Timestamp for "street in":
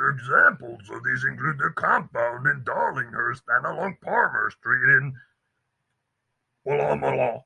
4.50-5.20